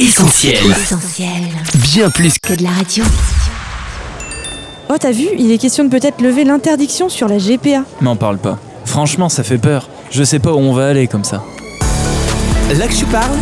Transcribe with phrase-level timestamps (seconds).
[0.00, 0.54] Essentiel.
[0.70, 1.28] Essentiel.
[1.74, 3.04] Bien plus Que de la radio.
[4.88, 7.84] Oh, t'as vu Il est question de peut-être lever l'interdiction sur la GPA.
[8.00, 8.58] M'en parle pas.
[8.86, 9.90] Franchement, ça fait peur.
[10.10, 11.44] Je sais pas où on va aller comme ça.
[12.78, 13.36] Là que tu parles,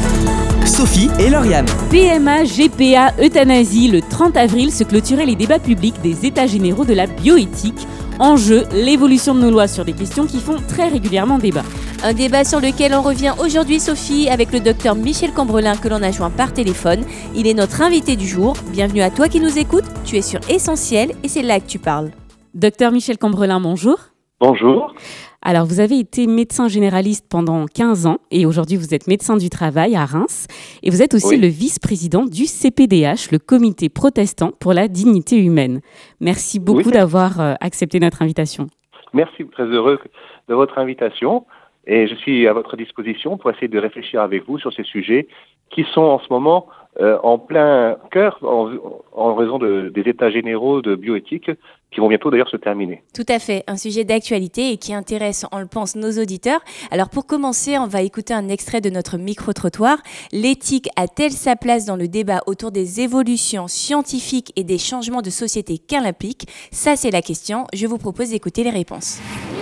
[0.66, 1.66] Sophie et Lauriane.
[1.90, 6.94] PMA, GPA, euthanasie, le 30 avril se clôturaient les débats publics des États généraux de
[6.94, 7.86] la bioéthique.
[8.20, 11.62] En jeu, l'évolution de nos lois sur des questions qui font très régulièrement débat.
[12.02, 16.02] Un débat sur lequel on revient aujourd'hui, Sophie, avec le docteur Michel Cambrelin que l'on
[16.02, 17.04] a joint par téléphone.
[17.36, 18.54] Il est notre invité du jour.
[18.72, 19.84] Bienvenue à toi qui nous écoutes.
[20.04, 22.10] Tu es sur Essentiel et c'est là que tu parles.
[22.54, 23.98] Docteur Michel Cambrelin, bonjour.
[24.40, 24.94] Bonjour.
[25.42, 29.50] Alors, vous avez été médecin généraliste pendant 15 ans et aujourd'hui, vous êtes médecin du
[29.50, 30.46] travail à Reims
[30.82, 31.40] et vous êtes aussi Oui.
[31.40, 35.80] le vice-président du CPDH, le Comité protestant pour la dignité humaine.
[36.20, 36.92] Merci beaucoup Oui.
[36.92, 38.66] d'avoir euh, accepté notre invitation.
[39.14, 40.00] Merci, très heureux
[40.48, 41.46] de votre invitation
[41.86, 45.28] et je suis à votre disposition pour essayer de réfléchir avec vous sur ces sujets
[45.70, 46.66] qui sont en ce moment
[47.00, 51.50] euh, en plein cœur en, raison de- des états généraux de bioéthique
[51.90, 53.02] qui vont bientôt d'ailleurs se terminer.
[53.14, 56.60] Tout à fait, un sujet d'actualité et qui intéresse, on le pense, nos auditeurs.
[56.90, 59.96] Alors pour commencer, on va écouter un extrait de notre micro-trottoir.
[60.32, 65.30] L'éthique a-t-elle sa place dans le débat autour des évolutions scientifiques et des changements de
[65.30, 67.66] société qu'elle implique Ça, c'est la question.
[67.72, 69.20] Je vous propose d'écouter les réponses.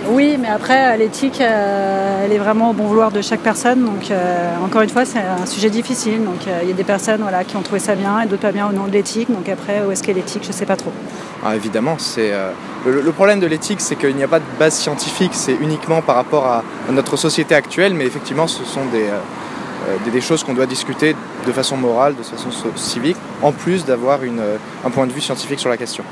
[0.09, 3.83] Oui, mais après, euh, l'éthique, euh, elle est vraiment au bon vouloir de chaque personne.
[3.83, 6.23] Donc, euh, encore une fois, c'est un sujet difficile.
[6.23, 8.41] Donc, euh, il y a des personnes voilà, qui ont trouvé ça bien et d'autres
[8.43, 9.29] pas bien au nom de l'éthique.
[9.29, 10.91] Donc, après, où est-ce qu'est l'éthique Je ne sais pas trop.
[11.45, 12.51] Ah, évidemment, c'est euh,
[12.85, 16.01] le, le problème de l'éthique, c'est qu'il n'y a pas de base scientifique, c'est uniquement
[16.01, 19.05] par rapport à, à notre société actuelle, mais effectivement, ce sont des,
[20.05, 23.85] des, des choses qu'on doit discuter de façon morale, de façon so- civique, en plus
[23.85, 26.03] d'avoir euh, un point de vue scientifique sur la question.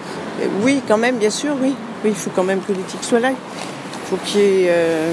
[0.62, 1.74] Oui, quand même, bien sûr, oui.
[2.04, 3.30] Oui, il faut quand même que l'éthique soit là.
[4.06, 4.68] Il faut qu'il y ait.
[4.70, 5.12] euh,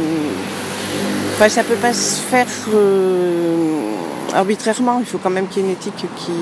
[1.34, 3.94] Enfin, ça peut pas se faire euh,
[4.34, 4.98] arbitrairement.
[5.00, 6.32] Il faut quand même qu'il y ait une éthique qui,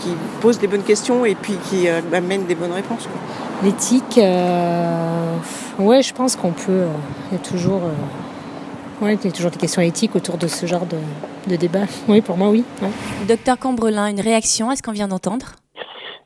[0.00, 0.10] qui
[0.42, 3.06] pose des bonnes questions et puis qui euh, amène des bonnes réponses.
[3.06, 3.20] quoi.
[3.64, 5.34] L'éthique, euh,
[5.78, 6.70] ouais, je pense qu'on peut.
[6.70, 6.88] euh,
[7.32, 10.46] Il y a toujours, euh, ouais, il y a toujours des questions éthiques autour de
[10.46, 10.98] ce genre de,
[11.50, 11.86] de débat.
[12.06, 12.62] Oui, pour moi, oui.
[12.82, 12.88] ouais.
[13.26, 15.46] Docteur Cambrelin, une réaction à ce qu'on vient d'entendre?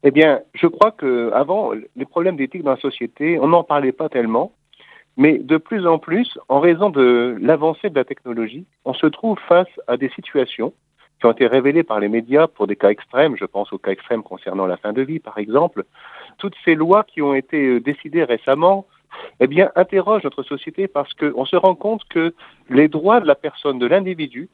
[0.02, 3.92] Eh bien, je crois que avant les problèmes d'éthique dans la société, on n'en parlait
[3.92, 4.50] pas tellement,
[5.16, 9.38] mais de plus en plus, en raison de l'avancée de la technologie, on se trouve
[9.48, 10.72] face à des situations
[11.20, 13.36] qui ont été révélées par les médias pour des cas extrêmes.
[13.36, 15.84] Je pense aux cas extrêmes concernant la fin de vie, par exemple.
[16.38, 18.86] Toutes ces lois qui ont été euh, décidées récemment,
[19.38, 22.34] eh bien, interrogent notre société parce qu'on se rend compte que
[22.68, 24.48] les droits de la personne, de l'individu,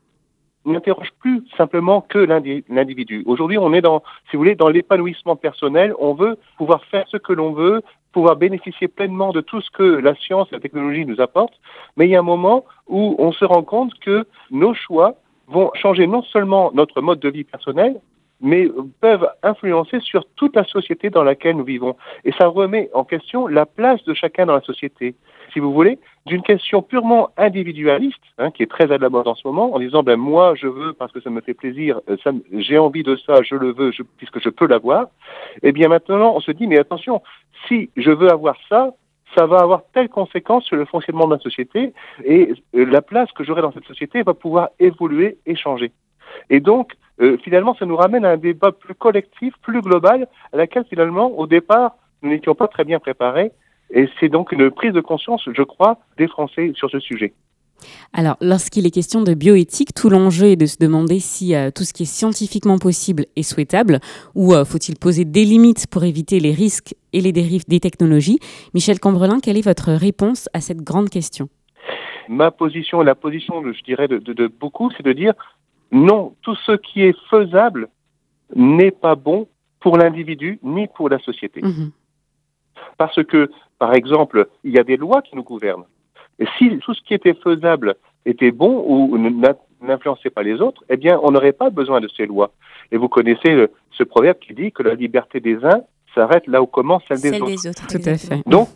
[0.66, 3.22] n'interrogent plus simplement que l'indi- l'individu.
[3.24, 5.94] Aujourd'hui, on est dans, si vous voulez, dans l'épanouissement personnel.
[5.98, 7.80] On veut pouvoir faire ce que l'on veut,
[8.12, 11.58] pouvoir bénéficier pleinement de tout ce que la science et la technologie nous apportent.
[11.96, 15.14] Mais il y a un moment où on se rend compte que nos choix
[15.46, 18.00] vont changer non seulement notre mode de vie personnel,
[18.40, 18.68] mais
[19.00, 21.96] peuvent influencer sur toute la société dans laquelle nous vivons.
[22.24, 25.14] Et ça remet en question la place de chacun dans la société.
[25.52, 29.34] Si vous voulez, d'une question purement individualiste, hein, qui est très à la mode en
[29.34, 32.16] ce moment, en disant ben moi je veux parce que ça me fait plaisir, euh,
[32.22, 35.06] ça j'ai envie de ça, je le veux je- puisque je peux l'avoir.
[35.62, 37.22] Eh bien maintenant on se dit mais attention,
[37.66, 38.94] si je veux avoir ça,
[39.36, 41.92] ça va avoir telle conséquence sur le fonctionnement de la société
[42.24, 45.92] et euh, la place que j'aurai dans cette société va pouvoir évoluer et changer.
[46.48, 50.56] Et donc, euh, finalement, ça nous ramène à un débat plus collectif, plus global, à
[50.56, 53.52] laquelle finalement, au départ, nous n'étions pas très bien préparés.
[53.92, 57.32] Et c'est donc une prise de conscience, je crois, des Français sur ce sujet.
[58.12, 61.84] Alors, lorsqu'il est question de bioéthique, tout l'enjeu est de se demander si euh, tout
[61.84, 64.00] ce qui est scientifiquement possible est souhaitable
[64.34, 68.38] ou euh, faut-il poser des limites pour éviter les risques et les dérives des technologies?
[68.74, 71.48] Michel Cambrelin, quelle est votre réponse à cette grande question?
[72.28, 75.32] Ma position la position, je dirais, de, de- de beaucoup, c'est de dire
[75.92, 77.88] non, tout ce qui est faisable
[78.54, 79.48] n'est pas bon
[79.80, 81.60] pour l'individu ni pour la société.
[81.62, 81.90] Mhm.
[82.98, 85.84] Parce que, par exemple, il y a des lois qui nous gouvernent.
[86.38, 89.18] Et si tout ce qui était faisable était bon ou
[89.82, 92.52] n'influençait pas les autres, eh bien, on n'aurait pas besoin de ces lois.
[92.92, 95.82] Et vous connaissez le- ce proverbe qui dit que la liberté des uns
[96.14, 97.50] s'arrête là où commence celle des Celle autres.
[97.62, 97.86] des autres.
[97.86, 98.42] Tout à fait.
[98.48, 98.68] Donc,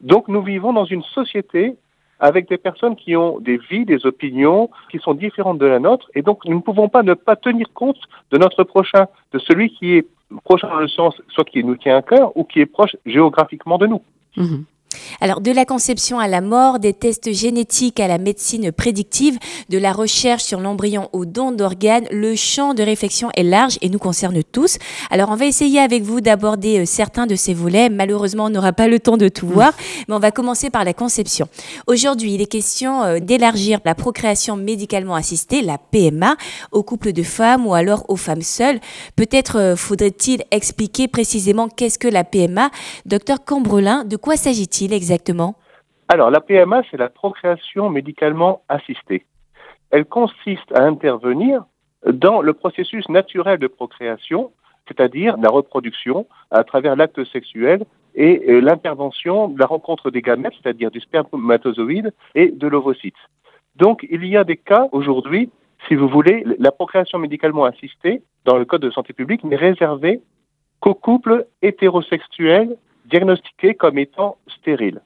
[0.00, 1.76] donc nous vivons dans une société
[2.20, 6.10] avec des personnes qui ont des vies, des opinions qui sont différentes de la nôtre,
[6.14, 7.98] et donc nous ne pouvons pas ne pas tenir compte
[8.30, 10.06] de notre prochain, de celui qui est
[10.44, 13.78] prochain dans le sens soit qui nous tient à cœur ou qui est proche géographiquement
[13.78, 14.02] de nous.
[14.36, 14.64] Mhm.
[15.20, 19.78] Alors, de la conception à la mort, des tests génétiques à la médecine prédictive, de
[19.78, 23.98] la recherche sur l'embryon au don d'organes, le champ de réflexion est large et nous
[23.98, 24.78] concerne tous.
[25.10, 27.90] Alors, on va essayer avec vous d'aborder euh, certains de ces volets.
[27.90, 29.52] Malheureusement, on n'aura pas le temps de tout Mm.
[29.52, 29.72] voir,
[30.08, 31.48] mais on va commencer par la conception.
[31.86, 36.36] Aujourd'hui, il est question euh, d'élargir la procréation médicalement assistée, la PMA,
[36.72, 38.80] aux couples de femmes ou alors aux femmes seules.
[39.16, 42.70] Peut-être euh, faudrait-il expliquer précisément qu'est-ce que la PMA.
[43.06, 45.54] Docteur Cambrelin, de quoi s'agit-il exactement
[46.08, 49.24] Alors, la PMA, c'est la procréation médicalement assistée.
[49.90, 51.64] Elle consiste à intervenir
[52.06, 54.52] dans le processus naturel de procréation,
[54.86, 60.54] c'est-à-dire la reproduction à travers l'acte sexuel et euh, l'intervention de la rencontre des gamètes,
[60.60, 63.22] c'est-à-dire du spermatozoïde et de l'ovocyte.
[63.76, 65.50] Donc, il y a des cas aujourd'hui,
[65.88, 70.20] si vous voulez, la procréation médicalement assistée dans le Code de santé publique n'est réservée
[70.80, 72.76] qu'aux couples hétérosexuels
[73.10, 75.00] diagnostiqués comme étant stériles.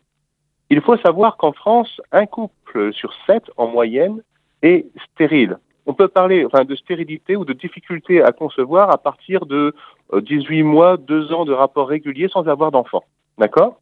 [0.70, 4.22] Il faut savoir qu'en France, un couple sur sept en moyenne
[4.62, 5.58] est stérile.
[5.86, 9.74] On peut parler de stérilité ou de difficulté à concevoir à partir de
[10.12, 13.04] euh, 18 mois, 2 ans de rapports réguliers sans avoir d'enfant.
[13.36, 13.80] D'accord?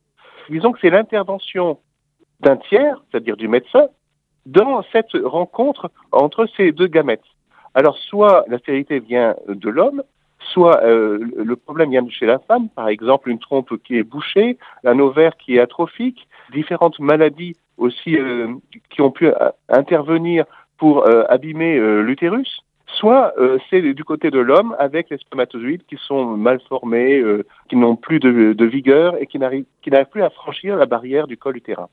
[0.51, 1.79] Disons que c'est l'intervention
[2.41, 3.87] d'un tiers, c'est-à-dire du médecin,
[4.47, 7.23] dans cette rencontre entre ces deux gamètes.
[7.75, 10.03] Alors, soit la stérilité vient de l'homme,
[10.51, 14.03] soit euh, le problème vient de chez la femme, par exemple une trompe qui est
[14.03, 18.49] bouchée, un ovaire qui est atrophique, différentes maladies aussi euh,
[18.91, 20.45] qui ont pu euh, intervenir
[20.79, 25.85] pour euh, abîmer euh, l'utérus, soit euh, c'est du côté de l'homme avec les spermatozoïdes
[25.87, 29.65] qui sont mal formés, euh, qui n'ont plus de, de vigueur et qui n'arrivent
[30.11, 31.89] plus à franchir la barrière du col utérin.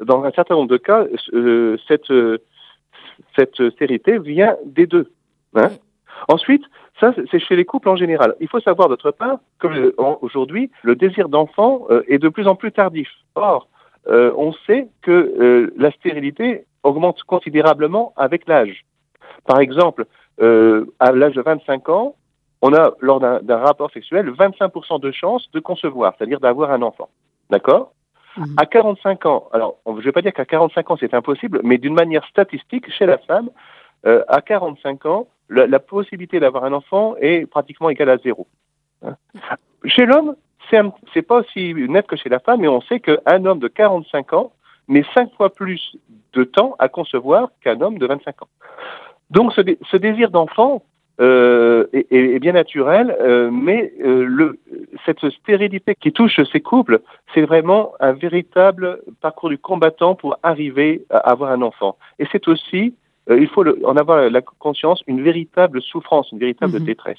[0.00, 2.12] Dans un certain nombre de cas, euh, cette,
[3.36, 5.10] cette stérilité vient des deux.
[5.54, 5.70] Hein
[6.28, 6.64] Ensuite,
[7.00, 8.34] ça, c'est chez les couples en général.
[8.40, 12.54] Il faut savoir d'autre part que aujourd'hui, le désir d'enfant euh, est de plus en
[12.54, 13.08] plus tardif.
[13.34, 13.68] Or,
[14.08, 18.84] euh, on sait que euh, la stérilité augmente considérablement avec l'âge.
[19.46, 20.06] Par exemple,
[20.40, 22.16] euh, à l'âge de 25 ans,
[22.62, 27.08] on a, lors d'un rapport sexuel, 25% de chances de concevoir, c'est-à-dire d'avoir un enfant.
[27.48, 27.92] D'accord?
[28.56, 31.78] À 45 ans, alors je ne vais pas dire qu'à 45 ans c'est impossible, mais
[31.78, 33.50] d'une manière statistique, chez la femme,
[34.04, 38.46] à 45 ans, la, possibilité d'avoir un enfant est pratiquement égale à zéro.
[39.02, 39.16] Hein.
[39.84, 40.36] Chez l'homme,
[41.12, 44.32] c'est pas aussi net que chez la femme, mais on sait qu'un homme de 45
[44.34, 44.52] ans
[44.88, 45.96] met cinq fois plus
[46.32, 48.48] de temps à concevoir qu'un homme de 25 ans.
[49.30, 50.82] Donc ce, dé- ce désir d'enfant
[51.20, 54.58] euh, est, bien naturel, euh, mais euh,
[55.04, 57.00] cette stérilité qui touche ces couples,
[57.34, 61.96] c'est vraiment un véritable parcours du combattant pour arriver à avoir un enfant.
[62.18, 62.94] Et c'est aussi,
[63.38, 66.84] il faut le- en avoir la conscience, une véritable souffrance, une véritable Mhm.
[66.86, 67.18] détresse.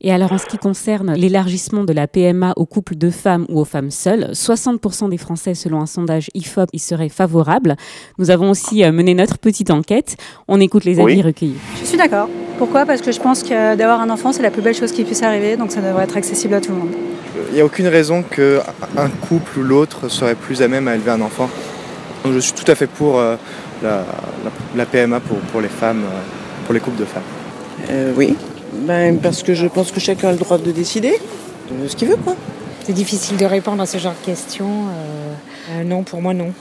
[0.00, 3.58] Et alors, en ce qui concerne l'élargissement de la PMA aux couples de femmes ou
[3.58, 7.74] aux femmes seules, 60% des Français, selon un sondage IFOP, y seraient favorables.
[8.16, 10.16] Nous avons aussi euh, mené notre petite enquête.
[10.46, 11.22] On écoute les avis Oui.
[11.22, 11.56] recueillis.
[11.80, 12.28] Je suis d'accord.
[12.58, 12.86] Pourquoi?
[12.86, 15.22] Parce que je pense que d'avoir un enfant, c'est la plus belle chose qui puisse
[15.24, 16.92] arriver, donc ça devrait être accessible à tout le monde.
[17.50, 21.10] Il n'y a aucune raison qu'un couple ou l'autre serait plus à même à élever
[21.10, 21.50] un enfant.
[22.24, 23.34] Donc je suis tout à fait pour euh,
[23.82, 23.98] la,
[24.44, 27.22] la- la PMA pour, pour les femmes, euh, pour les couples de femmes.
[27.90, 28.36] Euh, oui,
[28.86, 31.12] ben, parce que je pense que chacun a le droit de décider
[31.70, 32.34] de ce qu'il veut, quoi.
[32.80, 34.86] C'est difficile de répondre à ce genre de questions.
[34.88, 35.34] Euh,
[35.80, 36.52] euh, non, pour moi, non.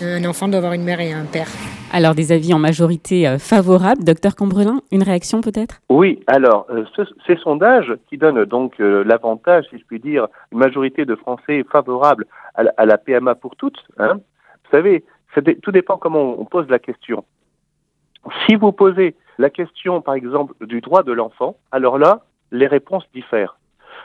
[0.00, 1.46] Un enfant doit avoir une mère et un père.
[1.92, 4.02] Alors, des avis en majorité euh, favorables.
[4.02, 5.76] Docteur Cambrelin, une réaction peut-être?
[5.90, 10.26] Oui, alors, euh, ce- ces sondages qui donnent donc euh, l'avantage, si je puis dire,
[10.52, 15.04] une majorité de Français favorables à la, à la PMA pour toutes, hein, vous savez,
[15.62, 17.24] tout dépend comment on pose la question.
[18.46, 23.04] Si vous posez la question, par exemple, du droit de l'enfant, alors là, les réponses
[23.14, 23.56] diffèrent.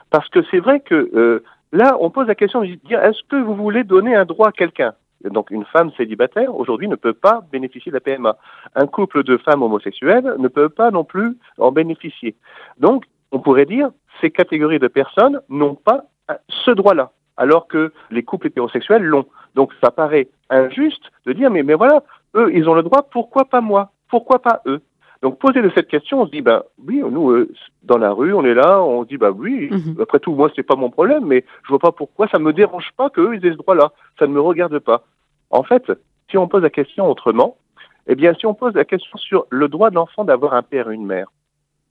[0.10, 3.36] Parce que c'est vrai que euh, là, on pose la question de dire est-ce que
[3.36, 4.94] vous voulez donner un droit à quelqu'un?
[5.24, 8.38] Donc, une femme célibataire, aujourd'hui, ne peut pas bénéficier de la PMA.
[8.76, 12.36] Un couple de femmes homosexuelles ne peut pas non plus en bénéficier.
[12.78, 13.90] Donc, on pourrait dire
[14.22, 19.26] ces catégories de personnes n'ont pas euh, ce droit-là, alors que les couples hétérosexuels l'ont.
[19.56, 22.04] Donc, ça paraît injuste de dire mais, mais voilà,
[22.36, 23.92] eux, ils ont le droit, pourquoi pas moi?
[24.10, 24.82] Pourquoi pas eux?
[25.24, 27.52] Donc poser de cette question, on se dit ben oui, nous euh,
[27.84, 29.70] dans la rue, on est là, on se dit bah oui.
[29.72, 29.98] Mhm.
[30.02, 32.92] Après tout, moi c'est pas mon problème, mais je vois pas pourquoi ça me dérange
[32.96, 33.92] pas qu'eux ils aient ce droit-là.
[34.20, 35.04] Ça ne me regarde pas.
[35.50, 35.92] En fait,
[36.30, 37.58] si on pose la question autrement,
[38.06, 40.92] eh bien si on pose la question sur le droit de l'enfant d'avoir un père
[40.92, 41.28] et une mère,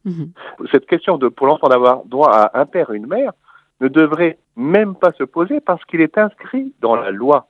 [0.05, 0.31] Mhm.
[0.71, 3.33] cette question de pour l'enfant d'avoir droit à un père et une mère
[3.81, 7.49] ne devrait même pas se poser parce qu'il est inscrit dans la loi.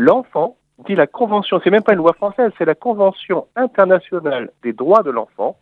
[0.00, 4.72] L'enfant dit la convention, c'est même pas une loi française, c'est la convention internationale des
[4.72, 5.58] droits de l'enfant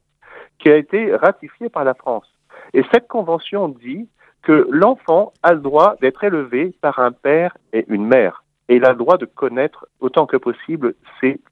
[0.59, 2.31] qui a été ratifiée par la France.
[2.75, 4.11] Et cette convention dit
[4.43, 8.45] que l'enfant a le droit d'être élevé par un père et une mère.
[8.69, 10.97] et il a le droit de connaître autant que possible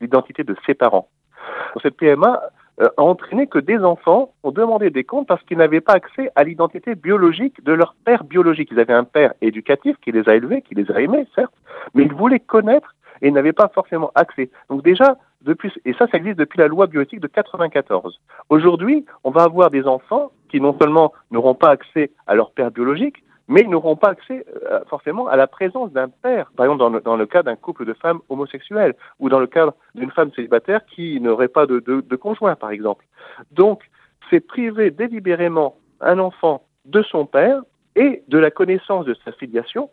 [0.03, 1.09] l'identité de ses parents.
[1.83, 2.43] Cette PMA
[2.81, 6.31] euh, a entraîné que des enfants ont demandé des comptes parce qu'ils n'avaient pas accès
[6.35, 8.71] à l'identité biologique de leur père biologique.
[8.73, 11.55] Ils avaient un père éducatif qui les a élevés, qui les a aimés, certes,
[11.95, 14.51] mais ils voulaient connaître et n'avaient pas forcément accès.
[14.71, 18.21] Donc déjà, depuis, et ça, ça existe depuis la loi bioéthique de 94.
[18.49, 22.71] Aujourd'hui, on va avoir des enfants qui non seulement n'auront pas accès à leur père
[22.71, 27.03] biologique, mais ils n'auront pas accès euh, forcément à la présence d'un père, par exemple
[27.03, 30.85] dans le, cas d'un couple de femmes homosexuelles, ou dans le cadre d'une femme célibataire
[30.87, 33.05] qui n'aurait pas de, conjoint, par exemple.
[33.53, 33.83] Donc,
[34.31, 37.61] c'est priver délibérément un enfant de son père
[37.97, 39.91] et de la connaissance de sa filiation.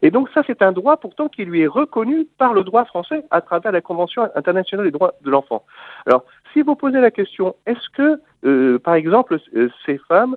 [0.00, 3.24] Et donc ça, c'est un droit pourtant qui lui est reconnu par le droit français
[3.30, 5.64] à travers la Convention internationale des droits de l'enfant.
[6.06, 10.36] Alors, si vous posez la question, est-ce que, euh, par exemple, euh, ces femmes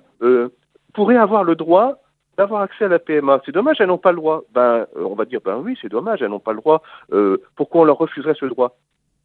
[0.92, 1.98] pourraient avoir le droit
[2.36, 3.40] d'avoir accès à la PMA.
[3.44, 4.42] C'est dommage, elles n'ont pas le droit.
[4.52, 6.82] Ben, euh, on va dire, ben oui, c'est dommage, elles n'ont pas le droit.
[7.12, 8.76] Euh, pourquoi on leur refuserait ce droit?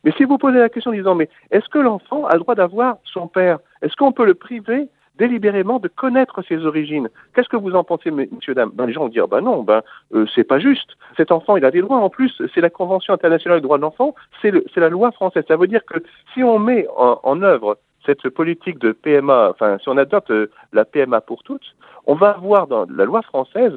[0.03, 2.55] Mais si vous posez la question en disant, mais est-ce que l'enfant a le droit
[2.55, 3.59] d'avoir son père?
[3.81, 4.87] Est-ce qu'on peut le priver
[5.17, 7.09] délibérément de connaître ses origines?
[7.35, 9.81] Qu'est-ce que vous en pensez, messieurs, dames ben, Les gens vont dire, ben non, ben
[10.15, 10.97] euh, c'est pas juste.
[11.17, 11.97] Cet enfant, il a des droits.
[11.97, 15.43] En plus, c'est la Convention internationale des droits de l'enfant, c'est la loi française.
[15.47, 15.99] Ça veut dire que
[16.33, 20.51] si on met en, en œuvre cette politique de PMA, enfin, si on adopte euh,
[20.73, 23.73] la PMA pour toutes, on va avoir dans la loi française,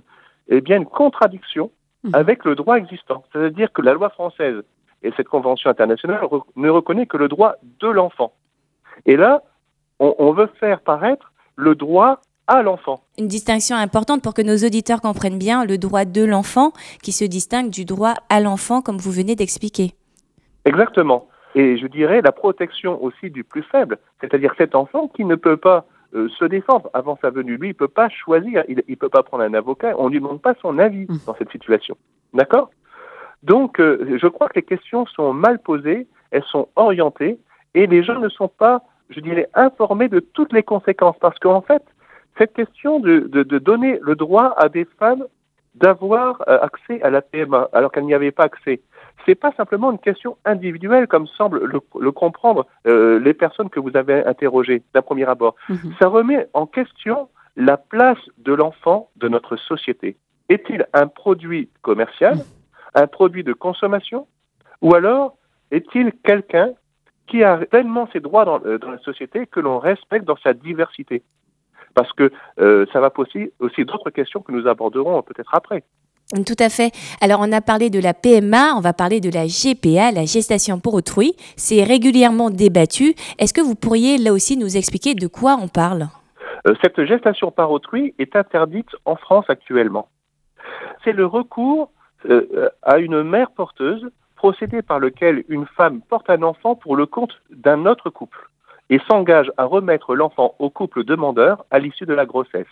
[0.48, 1.70] eh bien, une contradiction
[2.04, 2.14] mhm.
[2.14, 3.24] avec le droit existant.
[3.32, 4.62] C'est-à-dire que la loi française
[5.02, 6.20] et cette convention internationale
[6.56, 8.32] ne reconnaît que le droit de l'enfant.
[9.06, 9.42] Et là,
[9.98, 13.00] on, on veut faire paraître le droit à l'enfant.
[13.18, 17.24] Une distinction importante pour que nos auditeurs comprennent bien le droit de l'enfant qui se
[17.24, 19.92] distingue du droit à l'enfant comme vous venez d'expliquer.
[20.64, 25.34] Exactement et je dirais la protection aussi du plus faible, c'est-à-dire cet enfant qui ne
[25.36, 27.56] peut pas euh, se défendre avant sa venue.
[27.56, 30.20] Lui, il peut pas choisir, il ne peut pas prendre un avocat, on ne lui
[30.20, 31.18] demande pas son avis mmh.
[31.26, 31.96] dans cette situation.
[32.32, 32.70] D'accord?
[33.42, 37.38] Donc, euh, je crois que les questions sont mal posées, elles sont orientées,
[37.74, 41.60] et les gens ne sont pas, je dirais, informés de toutes les conséquences, parce qu'en
[41.60, 41.82] fait,
[42.38, 45.24] cette question de, de, de, donner le droit à des femmes
[45.74, 48.80] d'avoir euh, accès à la PMA alors qu'elles n'y avaient pas accès,
[49.26, 53.96] c'est pas simplement une question individuelle comme semblent le, comprendre euh, les personnes que vous
[53.96, 55.54] avez interrogées d'un premier abord.
[55.68, 55.94] Mhm.
[55.98, 60.16] Ça remet en question la place de l'enfant de notre société.
[60.48, 62.38] Est-il un produit commercial,
[62.94, 64.26] un produit de consommation,
[64.82, 65.36] ou alors
[65.70, 66.72] est-il quelqu'un
[67.26, 71.22] qui a pleinement ses droits dans, euh, la société que l'on respecte dans sa diversité?
[71.94, 75.84] Parce que euh, ça va poser aussi d'autres questions que nous aborderons peut-être après.
[76.32, 76.90] Tout à fait.
[77.20, 80.80] Alors on a parlé de la PMA, on va parler de la GPA, la gestation
[80.80, 81.34] pour autrui.
[81.56, 83.14] C'est régulièrement débattu.
[83.38, 86.08] Est-ce que vous pourriez là aussi nous expliquer de quoi on parle?
[86.66, 90.08] Euh, Cette gestation par autrui est interdite en France actuellement.
[91.04, 91.90] C'est le recours
[92.28, 97.04] euh, à une mère porteuse, procédé par lequel une femme porte un enfant pour le
[97.04, 98.48] compte d'un autre couple
[98.88, 102.66] et s'engage à remettre l'enfant au couple demandeur à l'issue de la grossesse.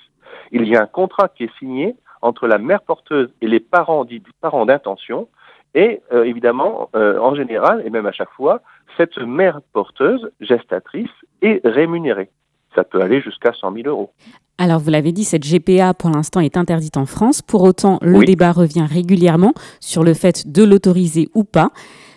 [0.51, 4.05] Il y a un contrat qui est signé entre la mère porteuse et les parents
[4.05, 5.29] dits parents d'intention.
[5.75, 8.61] Et euh, évidemment, euh, en général, et même à chaque fois,
[8.97, 11.11] cette mère porteuse, gestatrice,
[11.41, 12.31] est rémunérée.
[12.75, 14.11] Ça peut aller jusqu'à 100 000 euros.
[14.59, 17.43] Alors, vous l'avez dit, cette GPA, pour l'instant, est interdite en France.
[17.43, 21.71] Pour autant, le débat revient régulièrement sur le fait de l'autoriser ou pas.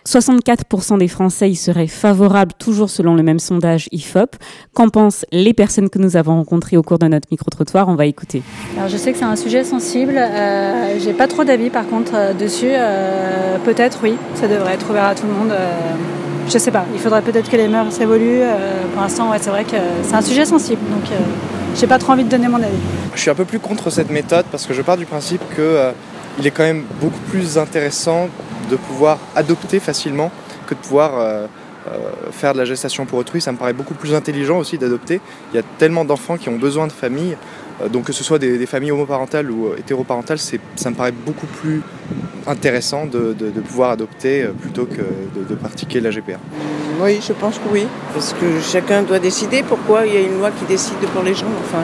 [0.07, 4.35] 64% des Français y seraient favorables, toujours selon le même sondage IFOP.
[4.74, 7.88] Qu'en pensent les personnes que nous avons rencontrées au cours de notre micro-trottoir?
[7.88, 8.43] On va écouter.
[8.77, 10.13] Alors je sais que c'est un sujet sensible.
[10.17, 12.69] Euh, J'ai pas trop d'avis par contre euh, dessus.
[12.69, 15.51] Euh, peut-être oui, ça devrait être ouvert à tout le monde.
[15.51, 15.71] Euh,
[16.47, 16.85] je sais pas.
[16.93, 18.43] Il faudrait peut-être que les mœurs s'évoluent.
[18.43, 20.81] Euh, pour l'instant, ouais, c'est vrai que c'est un sujet sensible.
[20.91, 21.09] Donc
[21.75, 22.77] j'ai pas trop envie de donner mon avis.
[23.15, 25.91] Je suis un peu plus contre cette méthode parce que je pars du principe que
[26.38, 28.27] il est quand même beaucoup plus intéressant
[28.69, 30.31] de pouvoir adopter facilement
[30.65, 31.48] que de pouvoir euh,
[31.88, 33.41] euh, faire de la gestation pour autrui.
[33.41, 35.22] Ça me paraît beaucoup plus intelligent aussi d'adopter.
[35.53, 37.38] Il y a tellement d'enfants qui ont besoin de famille.
[37.81, 41.81] Euh, donc que ce soit des, familles homoparentales ou hétéroparentales, ça me paraît beaucoup plus
[42.48, 43.36] intéressant de,
[43.67, 45.01] pouvoir adopter plutôt que
[45.38, 46.39] de, pratiquer la GPA.
[47.01, 47.86] Oui, je pense que oui.
[48.13, 51.34] Parce que chacun doit décider pourquoi il y a une loi qui décide pour les
[51.34, 51.48] gens.
[51.65, 51.84] Enfin,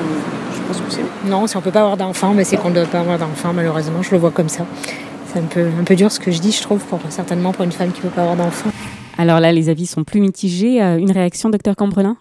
[0.54, 1.30] je pense que c'est...
[1.30, 3.20] Non, si on ne peut pas avoir d'enfants, mais c'est qu'on ne doit pas avoir
[3.20, 4.02] d'enfants, malheureusement.
[4.02, 4.66] Je le vois comme ça
[5.32, 7.64] c'est un peu, un peu dur ce que je dis, je trouve, pour, certainement pour
[7.64, 8.70] une femme qui ne peut pas avoir d'enfant.
[9.18, 10.82] Alors là, les avis sont plus mitigés.
[10.82, 12.18] Euh, une réaction, docteur Cambrelin?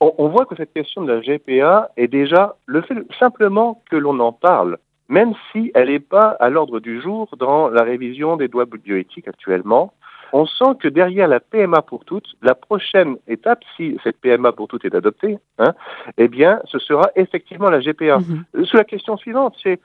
[0.00, 4.18] On, voit que cette question de la GPA est déjà le fait simplement que l'on
[4.18, 4.78] en parle,
[5.08, 9.28] même si elle n'est pas à l'ordre du jour dans la révision des lois bioéthiques
[9.28, 9.92] actuellement.
[10.32, 14.66] On sent que derrière la PMA pour toutes, la prochaine étape, si cette PMA pour
[14.66, 15.74] toutes est adoptée, hein,
[16.16, 18.18] eh bien, ce sera effectivement la GPA.
[18.18, 18.64] Mm-hmm.
[18.64, 19.78] Sous la question suivante, c'est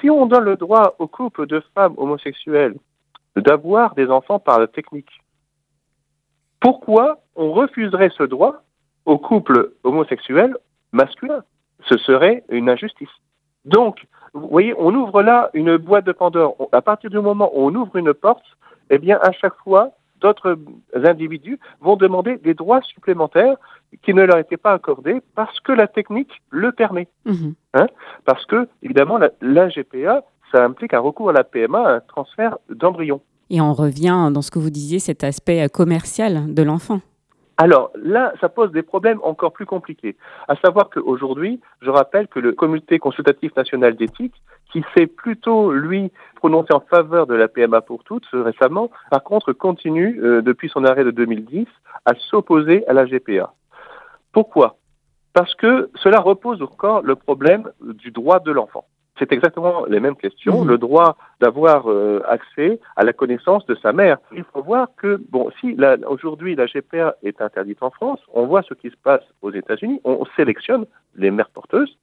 [0.00, 2.76] si on donne le droit aux couples de femmes homosexuelles
[3.36, 5.10] d'avoir des enfants par la technique.
[6.60, 8.62] Pourquoi on refuserait ce droit
[9.04, 10.56] aux couples homosexuels
[10.92, 11.44] masculins
[11.88, 13.08] Ce serait une injustice.
[13.64, 16.56] Donc, vous voyez, on ouvre là une boîte de Pandore.
[16.72, 18.44] À partir du moment où on ouvre une porte,
[18.90, 19.90] eh bien, à chaque fois,
[20.24, 20.58] d'autres
[20.94, 23.56] individus vont demander des droits supplémentaires
[24.02, 27.08] qui ne leur étaient pas accordés parce que la technique le permet.
[27.26, 27.54] Mhm.
[27.74, 27.86] Hein
[28.24, 32.56] parce que, évidemment, la, la GPA, ça implique un recours à la PMA, un transfert
[32.70, 33.20] d'embryon.
[33.50, 37.00] Et on revient dans ce que vous disiez, cet aspect commercial de l'enfant.
[37.56, 40.16] Alors là, ça pose des problèmes encore plus compliqués.
[40.48, 44.34] À savoir qu'aujourd'hui, je rappelle que le Comité consultatif national d'éthique,
[44.72, 49.52] qui s'est plutôt, lui, prononcé en faveur de la PMA pour toutes récemment, par contre,
[49.52, 51.66] continue, euh, depuis son arrêt de 2010,
[52.04, 53.52] à s'opposer à la GPA.
[54.32, 54.76] Pourquoi?
[55.32, 58.84] Parce que cela repose encore le problème du droit de l'enfant.
[59.18, 60.62] C'est exactement les mêmes questions.
[60.62, 60.68] Mhm.
[60.70, 64.18] Le droit d'avoir euh, accès à la connaissance de sa mère.
[64.32, 68.46] Il faut voir que, bon, si la- aujourd'hui la GPA est interdite en France, on
[68.46, 70.00] voit ce qui se passe aux États-Unis.
[70.04, 71.96] On, on sélectionne les mères porteuses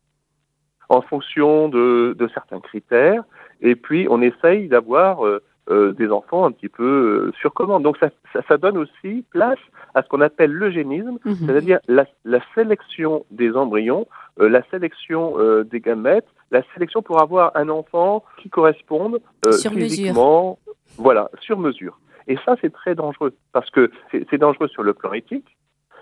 [0.90, 3.24] en fonction de, de certains critères,
[3.62, 7.84] et puis on essaye d'avoir euh, euh, des enfants un petit peu euh, sur commande.
[7.84, 9.60] Donc ça, ça, ça donne aussi place
[9.94, 11.36] à ce qu'on appelle l'eugénisme, Mhm.
[11.46, 14.06] c'est-à-dire la, la sélection des embryons,
[14.40, 19.52] euh, la sélection euh, des gamètes, la sélection pour avoir un enfant qui corresponde euh,
[19.54, 19.88] Sur mesure.
[19.88, 20.60] physiquement,
[20.98, 22.00] voilà, sur mesure.
[22.28, 25.58] Et ça, c'est très dangereux parce que c'est c'est dangereux sur le plan éthique,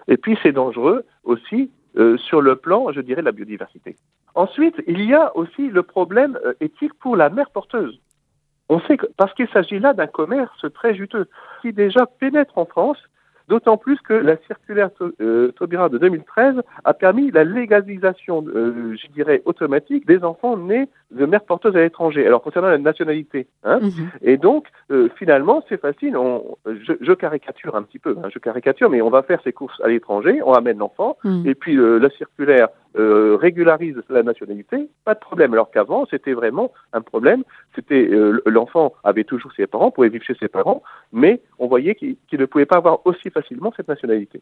[0.07, 3.95] et puis c'est dangereux aussi euh, sur le plan, je dirais, de la biodiversité.
[4.35, 7.99] Ensuite, il y a aussi le problème euh, éthique pour la mère porteuse.
[8.69, 11.27] On sait que, parce qu'il s'agit là d'un commerce très juteux,
[11.61, 12.97] qui déjà pénètre en France,
[13.49, 14.89] d'autant plus que la circulaire
[15.21, 20.87] euh, Taubira de 2013 a permis la légalisation, euh, je dirais, automatique des enfants nés
[21.11, 22.25] de mères porteuses à l'étranger.
[22.25, 24.09] Alors, concernant la nationalité, hein, Mhm.
[24.21, 26.15] et donc, euh, finalement, c'est facile.
[26.15, 29.51] On, je, je caricature un petit peu, hein, je caricature, mais on va faire ses
[29.51, 31.43] courses à l'étranger, on ramène l'enfant, Mhm.
[31.47, 35.53] et puis euh, la circulaire euh, régularise la nationalité, pas de problème.
[35.53, 37.43] Alors qu'avant, c'était vraiment un problème.
[37.75, 40.81] C'était euh, l'enfant avait toujours ses parents, pouvait vivre chez ses parents,
[41.13, 44.41] mais on voyait qu'il ne pouvait pas avoir aussi facilement cette nationalité.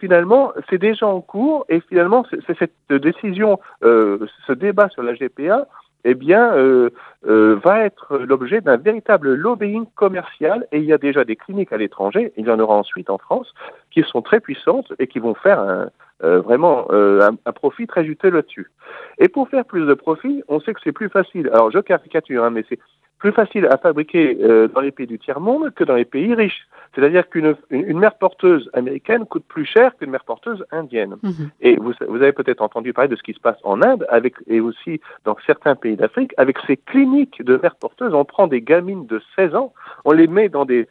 [0.00, 5.14] Finalement, c'est déjà en cours, et finalement, c'est cette décision, euh, ce débat sur la
[5.14, 5.68] GPA,
[6.04, 6.90] eh bien, euh,
[7.26, 11.72] euh, va être l'objet d'un véritable lobbying commercial, et il y a déjà des cliniques
[11.72, 13.52] à l'étranger, il y en aura ensuite en France,
[13.90, 15.88] qui sont très puissantes et qui vont faire un,
[16.22, 18.70] euh, vraiment euh, un, un profit très juteux là-dessus.
[19.18, 21.50] Et pour faire plus de profit, on sait que c'est plus facile.
[21.52, 22.78] Alors je caricature, hein, mais c'est
[23.18, 26.66] plus facile à fabriquer euh, dans les pays du tiers-monde que dans les pays riches.
[26.94, 31.16] C'est-à-dire qu'une une, une mère porteuse américaine coûte plus cher qu'une mère porteuse indienne.
[31.22, 31.50] Mhm.
[31.60, 34.34] Et vous, vous avez peut-être entendu parler de ce qui se passe en Inde avec,
[34.46, 38.12] et aussi dans certains pays d'Afrique avec ces cliniques de mères porteuses.
[38.14, 39.72] On prend des gamines de 16 ans,
[40.04, 40.86] on les met dans des...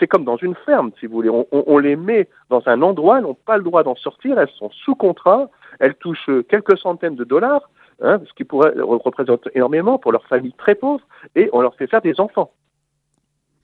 [0.00, 1.30] C'est comme dans une ferme, si vous voulez.
[1.30, 4.36] On, on- on les met dans un endroit, elles n'ont pas le droit d'en sortir,
[4.38, 9.50] elles sont sous contrat, elles touchent quelques centaines de dollars, hein, ce qui pourrait représenter
[9.54, 11.04] énormément pour leurs familles très pauvres,
[11.34, 12.52] et on leur fait faire des enfants.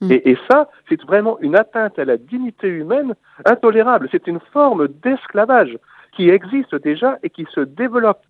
[0.01, 0.13] Mm.
[0.13, 3.15] Et, et ça, c'est vraiment une atteinte à la dignité humaine
[3.45, 4.09] intolérable.
[4.11, 5.79] C'est une forme d'esclavage
[6.13, 8.23] qui existe déjà et qui se développe.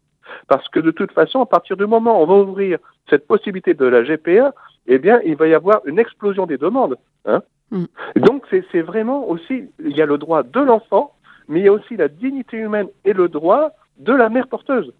[0.46, 3.74] Parce que de toute façon, à partir du moment où on va ouvrir cette possibilité
[3.74, 4.52] de la GPA,
[4.86, 6.96] eh bien, il va y avoir une explosion des demandes.
[7.24, 7.84] Hein Mm.
[8.16, 11.14] Donc, c'est vraiment aussi, il y a le droit de l'enfant,
[11.48, 14.92] mais il y a aussi la dignité humaine et le droit de la mère porteuse.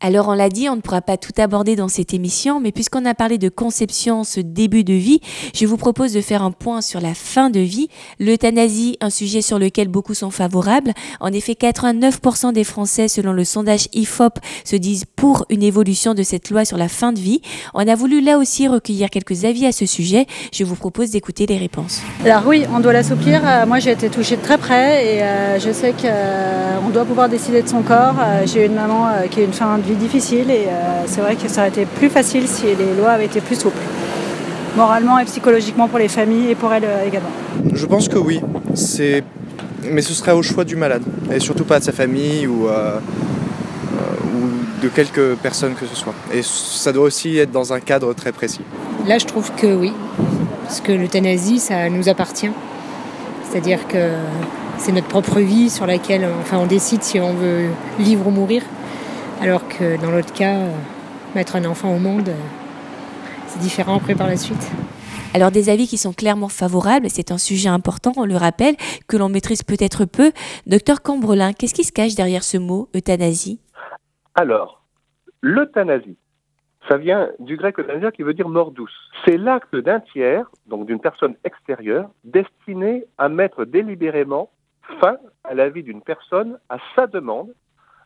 [0.00, 3.04] Alors on l'a dit, on ne pourra pas tout aborder dans cette émission, mais puisqu'on
[3.04, 5.20] a parlé de conception, ce début de vie,
[5.54, 7.88] je vous propose de faire un point sur la fin de vie.
[8.20, 10.92] L'euthanasie, un sujet sur lequel beaucoup sont favorables.
[11.18, 16.22] En effet, 89% des Français, selon le sondage IFOP, se disent pour une évolution de
[16.22, 17.40] cette loi sur la fin de vie.
[17.74, 20.26] On a voulu là aussi recueillir quelques avis à ce sujet.
[20.52, 22.02] Je vous propose d'écouter les réponses.
[22.24, 23.40] Alors oui, on doit l'assouplir.
[23.44, 27.28] Euh, Moi, j'ai été touchée de très près et euh, je sais qu'on doit pouvoir
[27.28, 28.14] décider de son corps.
[28.20, 31.20] Euh, J'ai une maman euh, qui a une fin de vie difficile et euh, c'est
[31.20, 33.78] vrai que ça aurait été plus facile si les lois avaient été plus souples,
[34.76, 37.30] moralement et psychologiquement pour les familles et pour elles euh, également.
[37.72, 38.40] Je pense que oui.
[38.74, 39.24] C'est...
[39.90, 41.02] Mais ce serait au choix du malade.
[41.32, 45.96] Et surtout pas de sa famille ou, euh, euh, ou de quelques personnes que ce
[45.96, 46.14] soit.
[46.32, 48.60] Et ça doit aussi être dans un cadre très précis.
[49.06, 49.92] Là, je trouve que oui.
[50.64, 52.50] Parce que l'euthanasie, ça nous appartient.
[53.48, 54.10] C'est-à-dire que
[54.78, 58.62] c'est notre propre vie sur laquelle enfin, on décide si on veut vivre ou mourir.
[59.40, 60.72] Alors que dans l'autre cas, euh,
[61.36, 62.34] mettre un enfant au monde, euh,
[63.46, 64.68] c'est différent après par la suite.
[65.32, 68.74] Alors des avis qui sont clairement favorables, c'est un sujet important, on le rappelle,
[69.06, 70.32] que l'on maîtrise peut-être peu.
[70.66, 73.60] Docteur Cambrelin, qu'est-ce qui se cache derrière ce mot euthanasie?
[74.34, 74.82] Alors,
[75.40, 76.16] l'euthanasie,
[76.88, 78.96] Ça vient du grec euthanasia qui veut dire mort douce.
[79.24, 84.50] C'est l'acte d'un tiers, donc d'une personne extérieure, destiné à mettre délibérément
[85.00, 87.52] fin à la vie d'une personne à sa demande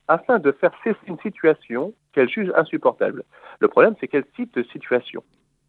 [0.08, 3.24] afin de faire cesser une situation qu'elle juge insupportable.
[3.60, 5.22] Le problème, c'est quel type de situation?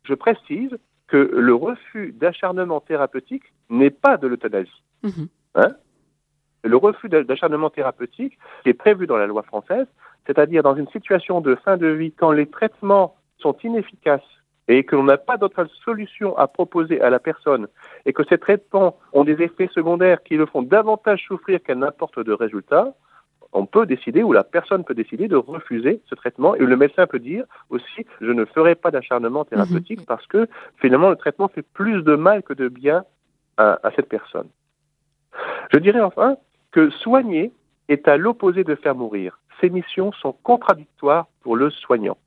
[0.04, 4.84] Je précise que le refus d'acharnement thérapeutique n'est pas de l'euthanasie.
[5.04, 5.28] Mhm.
[5.56, 5.76] Hein?
[6.64, 9.88] Le refus d'acharnement thérapeutique qui est prévu dans la loi française,
[10.26, 14.22] c'est-à-dire dans une situation de fin de vie, quand les traitements sont inefficaces
[14.70, 17.68] et que l'on n'a pas d'autre solution à proposer à la personne
[18.06, 22.20] et que ces traitements ont des effets secondaires qui le font davantage souffrir qu'elle n'apporte
[22.20, 22.94] de résultats,
[23.54, 27.06] on peut décider, ou la personne peut décider de refuser ce traitement, et le médecin
[27.08, 30.06] peut dire aussi, je ne ferai pas d'acharnement thérapeutique Mhm.
[30.06, 33.04] parce que finalement le traitement fait plus de mal que de bien
[33.58, 34.48] à, à cette personne.
[35.72, 36.38] Je dirais enfin
[36.72, 37.52] que soigner
[37.90, 39.40] est à l'opposé de faire mourir.
[39.62, 42.18] Ces missions sont contradictoires pour le soignant.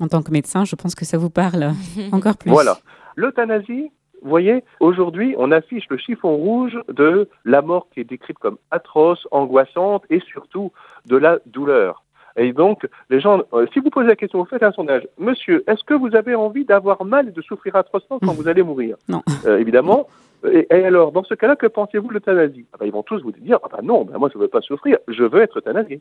[0.00, 1.72] En tant que médecin, je pense que ça vous parle
[2.12, 2.50] encore plus.
[2.50, 2.78] Voilà.
[3.16, 3.90] L'euthanasie,
[4.24, 8.56] vous voyez, aujourd'hui, on affiche le chiffon rouge de la mort qui est décrite comme
[8.70, 10.72] atroce, angoissante et surtout
[11.06, 12.02] de la douleur.
[12.36, 15.62] Et donc, les gens, euh, si vous posez la question, vous faites un sondage, monsieur,
[15.68, 18.96] est-ce que vous avez envie d'avoir mal et de souffrir atrocement quand vous allez mourir
[19.08, 19.22] Non.
[19.46, 20.08] Euh, Évidemment.
[20.50, 22.66] Et, et alors, dans ce cas-là, que pensez-vous de l'euthanasie?
[22.72, 24.48] Ah ben, Ils vont tous vous dire, ah ben non, ben moi je ne veux
[24.48, 26.00] pas souffrir, je veux être euthanasié.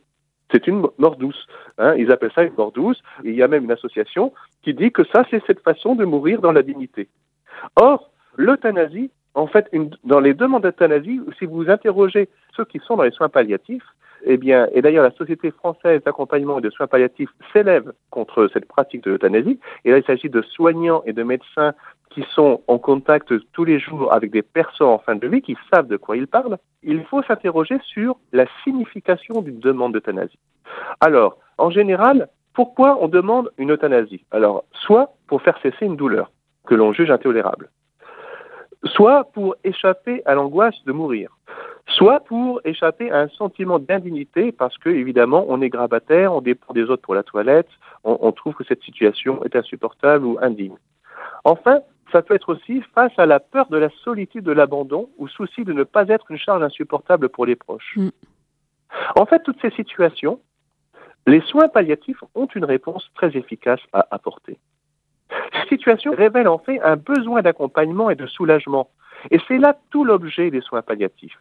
[0.52, 1.46] C'est une mort douce.
[1.78, 3.02] Hein, ils appellent ça une mort douce.
[3.24, 6.06] Et il y a même une association qui dit que ça, c'est cette façon de
[6.06, 7.10] mourir dans la dignité.
[7.76, 9.70] Or, l'euthanasie, en fait,
[10.04, 13.84] dans les demandes d'euthanasie, si vous interrogez ceux qui sont dans les soins palliatifs,
[14.26, 18.68] eh bien, et d'ailleurs, la Société française d'accompagnement et de soins palliatifs s'élève contre cette
[18.68, 19.60] pratique de l'euthanasie.
[19.84, 21.74] Et là, il s'agit de soignants et de médecins
[22.10, 25.58] qui sont en contact tous les jours avec des personnes en fin de vie, qui
[25.74, 26.58] savent de quoi ils parlent.
[26.84, 30.40] Il faut s'interroger sur la signification d'une demande d'euthanasie.
[31.02, 34.24] Alors, en général, pourquoi on demande une euthanasie?
[34.32, 36.32] Alors, soit pour faire cesser une douleur
[36.66, 37.70] que l'on juge intolérable,
[38.86, 41.38] soit pour échapper à l'angoisse de mourir,
[41.88, 46.74] soit pour échapper à un sentiment d'indignité parce que, évidemment, on est grabataire, on dépend
[46.74, 47.70] des autres pour la toilette,
[48.04, 50.78] on, on trouve que cette situation est insupportable ou indigne.
[51.44, 55.28] Enfin, ça peut être aussi face à la peur de la solitude de l'abandon ou
[55.28, 57.98] souci de ne pas être une charge insupportable pour les proches.
[57.98, 58.10] Mm.
[59.16, 60.40] En fait, toutes ces situations,
[61.26, 64.60] les soins palliatifs ont une réponse très efficace à apporter.
[65.74, 68.92] Ces situations révèlent en fait un besoin d'accompagnement et de soulagement.
[69.32, 71.40] Et c'est là tout l'objet des soins palliatifs.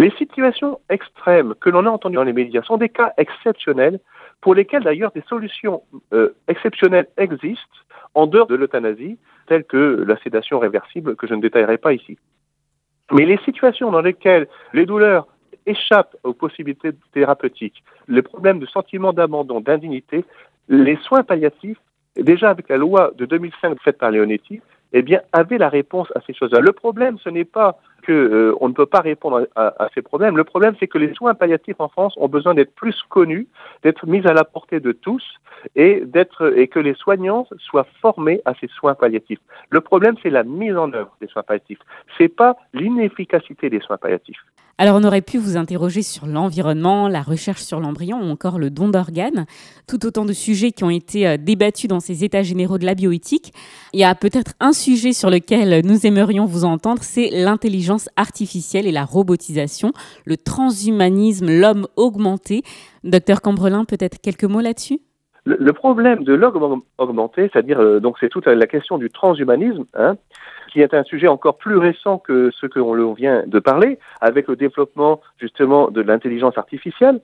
[0.00, 4.00] Les situations extrêmes que l'on a entendues dans les médias sont des cas exceptionnels
[4.40, 7.78] pour lesquels d'ailleurs des solutions euh, exceptionnelles existent
[8.14, 9.16] en dehors de l'euthanasie,
[9.46, 12.18] telles que la sédation réversible que je ne détaillerai pas ici.
[13.12, 15.28] Mais les situations dans lesquelles les douleurs
[15.66, 20.24] échappent aux possibilités thérapeutiques, les problèmes de sentiment d'abandon, d'indignité,
[20.68, 21.78] les soins palliatifs,
[22.22, 24.60] déjà avec la loi de 2005 faite par Leonetti,
[24.92, 26.60] eh bien, avaient la réponse à ces choses-là.
[26.60, 29.88] Le problème, ce n'est pas que euh, on ne peut pas répondre à, à, à
[29.94, 30.36] ces problèmes.
[30.36, 33.46] Le problème, c'est que les soins palliatifs en France ont besoin d'être plus connus,
[33.82, 35.22] d'être mis à la portée de tous,
[35.76, 39.40] et d'être et que les soignants soient formés à ces soins palliatifs.
[39.68, 41.80] Le problème, c'est la mise en œuvre des soins palliatifs.
[42.18, 44.42] C'est pas l'inefficacité des soins palliatifs.
[44.78, 48.70] Alors on aurait pu vous interroger sur l'environnement, la recherche sur l'embryon ou encore le
[48.70, 49.44] don d'organes,
[49.86, 52.94] tout autant de sujets qui ont été euh, débattus dans ces états généraux de la
[52.94, 53.52] bioéthique.
[53.92, 58.86] Il y a peut-être un sujet sur lequel nous aimerions vous entendre, c'est l'intelligence artificielle
[58.86, 59.92] et la robotisation,
[60.24, 62.62] le transhumanisme, l'homme augmenté.
[63.04, 65.00] Docteur Cambrelin, peut-être quelques mots là-dessus?
[65.44, 70.16] Le, problème de l'homme augmenté, c'est-à-dire euh, donc c'est toute la question du transhumanisme, hein,
[70.70, 74.48] qui est un sujet encore plus récent que ce que l'on vient de parler, avec
[74.48, 77.20] le développement justement de l'intelligence artificielle,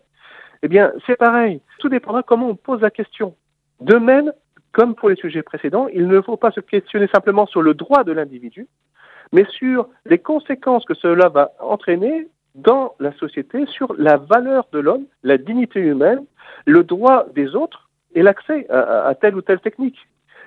[0.62, 1.60] eh bien c'est pareil.
[1.78, 3.34] Tout dépendra comment on pose la question.
[3.80, 4.32] De même,
[4.72, 8.04] comme pour les sujets précédents, il ne faut pas se questionner simplement sur le droit
[8.04, 8.66] de l'individu,
[9.32, 14.78] mais sur les conséquences que cela va entraîner dans la société, sur la valeur de
[14.78, 16.24] l'homme, la dignité humaine,
[16.66, 19.98] le droit des autres et l'accès à, à, telle ou telle technique.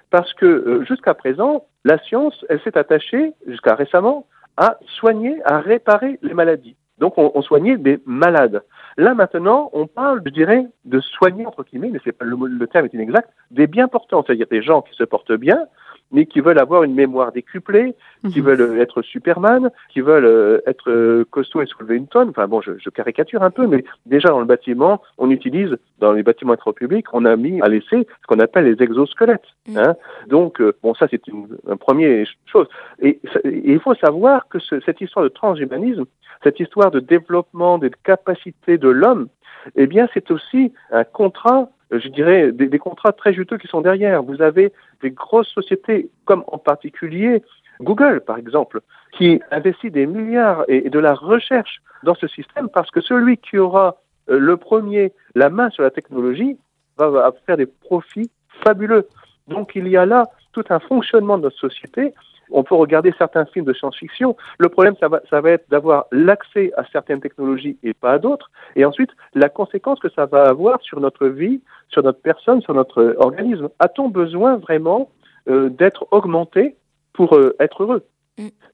[0.09, 4.25] Parce que euh, jusqu'à présent, la science, elle s'est attachée, jusqu'à récemment,
[4.57, 6.75] à soigner, à réparer les maladies.
[6.97, 8.61] Donc on, soignait des malades.
[8.97, 12.85] Là maintenant, on parle, je dirais, de soigner entre guillemets, mais c'est le, le, terme
[12.85, 15.65] est inexact, des bien portants, c'est-à-dire des gens qui se portent bien,
[16.11, 18.29] mais qui veulent avoir une mémoire décuplée, mmh.
[18.29, 22.29] qui veulent être Superman, qui veulent être costaud et soulever une tonne.
[22.29, 26.13] Enfin bon, je, je, caricature un peu, mais déjà dans le bâtiment, on utilise, dans
[26.13, 29.41] les bâtiments publics, on a mis à laisser ce qu'on appelle les exosquelettes.
[29.67, 29.77] Mmh.
[29.77, 29.95] Hein.
[30.27, 32.67] Donc, euh, bon, ça c'est une, une, première chose.
[33.01, 36.05] Et, et, il faut savoir que ce, cette histoire de transhumanisme,
[36.43, 39.27] cette histoire de développement des capacités de l'homme,
[39.75, 43.81] eh bien, c'est aussi un contrat je dirais, des, des, contrats très juteux qui sont
[43.81, 44.23] derrière.
[44.23, 44.71] Vous avez
[45.01, 47.41] des grosses sociétés, comme en particulier
[47.81, 48.81] Google, par exemple,
[49.13, 53.57] qui investit des milliards et de la recherche dans ce système parce que celui qui
[53.57, 53.97] aura
[54.27, 56.57] le premier la main sur la technologie
[56.97, 58.29] va faire des profits
[58.63, 59.07] fabuleux.
[59.47, 62.13] Donc il y a là tout un fonctionnement de notre société.
[62.51, 64.35] On peut regarder certains films de science-fiction.
[64.57, 68.19] Le problème, ça va, ça va être d'avoir l'accès à certaines technologies et pas à
[68.19, 68.49] d'autres.
[68.75, 72.73] Et ensuite, la conséquence que ça va avoir sur notre vie, sur notre personne, sur
[72.73, 73.69] notre organisme.
[73.79, 75.09] A-t-on besoin vraiment
[75.49, 76.75] euh, d'être augmenté
[77.13, 78.05] pour euh, être heureux?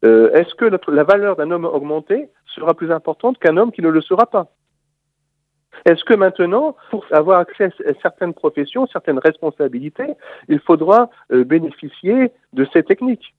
[0.04, 3.82] Euh, Est-ce que notre, la valeur d'un homme augmenté sera plus importante qu'un homme qui
[3.82, 4.48] ne le sera pas?
[5.86, 10.14] Est-ce que maintenant, pour avoir accès à certaines professions, certaines responsabilités,
[10.48, 13.36] il faudra euh, bénéficier de ces techniques?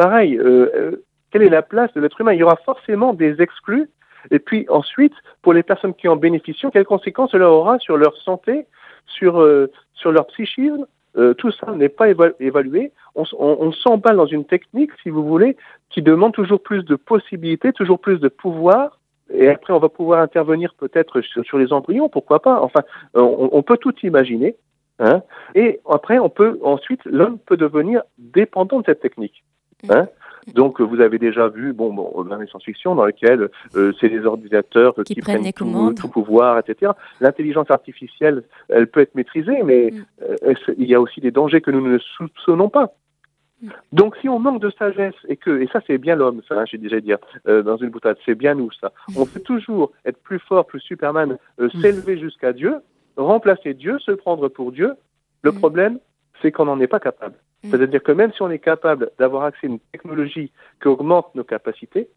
[0.00, 2.32] Pareil, euh, euh, quelle est la place de l'être humain?
[2.32, 3.90] Il y aura forcément des exclus.
[4.30, 8.16] Et puis ensuite, pour les personnes qui en bénéficient, quelles conséquences cela aura sur leur
[8.16, 8.64] santé,
[9.04, 9.46] sur,
[9.92, 10.86] sur leur psychisme?
[11.36, 12.06] Tout ça n'est pas
[12.38, 12.92] évalué.
[13.14, 15.58] On s'emballe dans une technique, si vous voulez,
[15.90, 18.98] qui demande toujours plus de possibilités, toujours plus de pouvoir
[19.32, 22.60] et après, on va pouvoir intervenir peut-être sur, les embryons, pourquoi pas?
[22.62, 22.80] Enfin,
[23.14, 24.56] on, peut tout imaginer.
[24.98, 25.22] Hein.
[25.54, 29.44] Et après, on peut ensuite, l'homme peut devenir dépendant de cette technique.
[29.88, 30.06] Hein.
[30.54, 34.24] Donc, vous avez déjà vu, bon, bon dans les science-fiction, dans lesquelles euh, c'est les
[34.24, 36.92] ordinateurs qui, prennent, tout, tout, pouvoir, etc.
[37.20, 40.24] L'intelligence artificielle, elle peut être maîtrisée, mais mm.
[40.48, 42.94] euh, il y a aussi des dangers que nous ne soupçonnons pas.
[43.92, 46.64] Donc, si on manque de sagesse et que, et ça c'est bien l'homme, ça, hein,
[46.64, 47.12] j'ai déjà dit
[47.46, 48.92] euh, dans une boutade, c'est bien nous ça.
[49.16, 51.80] On peut toujours être plus fort, plus Superman, euh, mm.
[51.80, 52.76] s'élever jusqu'à Dieu,
[53.16, 54.94] remplacer Dieu, se prendre pour Dieu.
[55.42, 55.58] Le mm.
[55.58, 55.98] problème,
[56.40, 57.34] c'est qu'on n'en est pas capable.
[57.62, 57.70] Mm.
[57.70, 61.44] C'est-à-dire que même si on est capable d'avoir accès à une technologie qui augmente nos
[61.44, 62.08] capacités,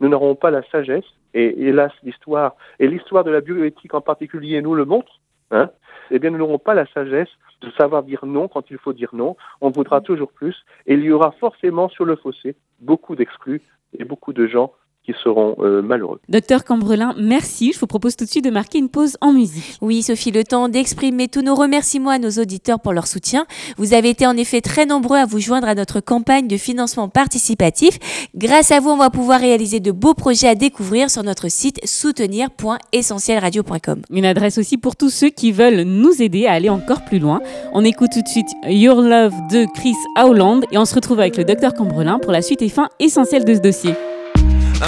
[0.00, 1.04] nous n'aurons pas la sagesse.
[1.32, 5.20] Et hélas, l'histoire et l'histoire de la bioéthique en particulier nous le montre.
[5.52, 5.70] Hein,
[6.10, 7.28] eh bien, nous n'aurons pas la sagesse
[7.60, 9.36] de savoir dire non quand il faut dire non.
[9.60, 10.56] On voudra toujours plus.
[10.86, 13.62] Et il y aura forcément sur le fossé beaucoup d'exclus
[13.98, 14.72] et beaucoup de gens
[15.04, 16.20] qui seront euh, malheureux.
[16.28, 17.72] Docteur Cambrelin, merci.
[17.72, 19.78] Je vous propose tout de suite de marquer une pause en musique.
[19.80, 23.46] Oui, Sophie, le temps d'exprimer tous nos remerciements à nos auditeurs pour leur soutien.
[23.78, 27.08] Vous avez été en effet très nombreux à vous joindre à notre campagne de financement
[27.08, 27.98] participatif.
[28.34, 31.80] Grâce à vous, on va pouvoir réaliser de beaux projets à découvrir sur notre site
[31.86, 34.02] soutenir.essentielradio.com.
[34.10, 37.40] Une adresse aussi pour tous ceux qui veulent nous aider à aller encore plus loin.
[37.72, 41.38] On écoute tout de suite Your Love de Chris Howland et on se retrouve avec
[41.38, 43.94] le docteur Cambrelin pour la suite et fin essentielle de ce dossier.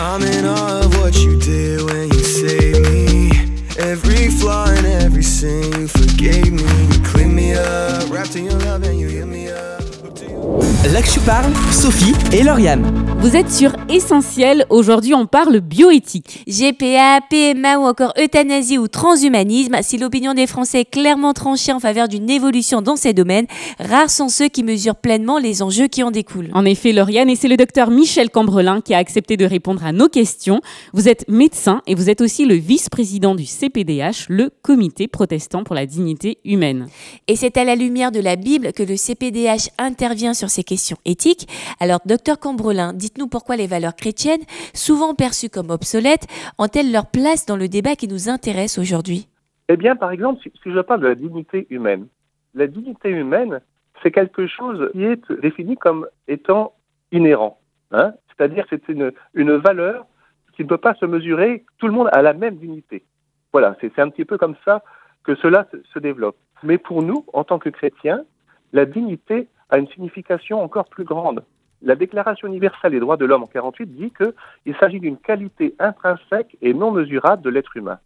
[0.03, 3.31] I'm in awe of what you did when you saved me.
[3.79, 6.87] Every flaw and every sin you forgave me.
[6.93, 10.72] You cleaned me up, wrapped in your love and you healed me up.
[10.91, 12.83] Là que je parle, Sophie et Lauriane.
[13.21, 14.67] Vous êtes sur Essentiel.
[14.69, 16.43] Aujourd'hui, on parle bioéthique.
[16.49, 19.77] GPA, PMA ou encore euthanasie ou transhumanisme.
[19.83, 23.47] Si l'opinion des Français est clairement tranchée en faveur d'une évolution dans ces domaines,
[23.79, 26.51] rares sont ceux qui mesurent pleinement les enjeux qui en découlent.
[26.53, 29.93] En effet, Lauriane, et c'est le docteur Michel Cambrelin qui a accepté de répondre à
[29.93, 30.61] nos questions.
[30.93, 35.77] Vous êtes médecin et vous êtes aussi le vice-président du CPDH, le Comité protestant pour
[35.77, 36.89] la dignité humaine.
[37.29, 40.72] Et c'est à la lumière de la Bible que le CPDH intervient sur ces questions
[41.05, 41.49] éthiques.
[41.81, 44.43] Alors, docteur Cambrelin, dites-nous pourquoi les valeurs chrétiennes,
[44.75, 46.27] souvent perçues comme obsolètes,
[46.59, 49.29] ont-elles leur place dans le débat qui nous intéresse aujourd'hui?
[49.69, 52.07] Eh bien, par exemple, si, je parle de la dignité humaine,
[52.55, 53.61] la dignité humaine,
[54.03, 56.75] c'est quelque chose qui est défini comme étant
[57.13, 57.59] inhérent.
[57.93, 60.07] Hein C'est-à-dire c'est une, une valeur
[60.55, 61.65] qui ne peut pas se mesurer.
[61.79, 63.05] Tout le monde a la même dignité.
[63.53, 64.83] Voilà, c'est un petit peu comme ça
[65.25, 66.37] que cela se développe.
[66.63, 68.25] Mais pour nous, en tant que chrétiens,
[68.73, 71.43] la dignité a une signification encore plus grande.
[71.81, 76.57] La Déclaration universelle des droits de l'homme en 48 dit qu'il s'agit d'une qualité intrinsèque
[76.61, 77.99] et non mesurable de l'être humain.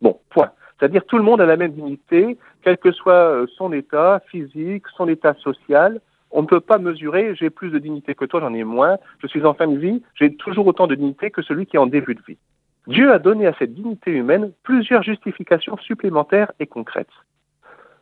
[0.00, 0.52] Bon, point.
[0.78, 4.84] C'est-à-dire tout le monde a la même dignité, quel que soit euh, son état physique,
[4.96, 6.00] son état social.
[6.30, 9.26] On ne peut pas mesurer, j'ai plus de dignité que toi, j'en ai moins, je
[9.26, 11.86] suis en fin de vie, j'ai toujours autant de dignité que celui qui est en
[11.86, 12.38] début de vie.
[12.86, 17.08] Dieu a donné à cette dignité humaine plusieurs justifications supplémentaires et concrètes.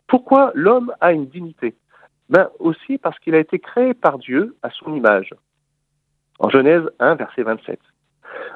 [0.06, 1.74] Pourquoi l'homme a une dignité?
[2.28, 5.34] Ben aussi parce qu'il a été créé par Dieu à son image.
[6.38, 7.78] En Genèse 1, verset 27.